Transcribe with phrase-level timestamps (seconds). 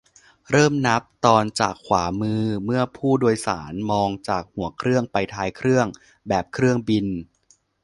[0.51, 5.87] -เริ่มนับตอนจากขวามือเมื่อผู้โดยสารมองจากหัวเครื่องไปท้ายเครื่อง
[6.27, 7.07] แบบเครื่องบิน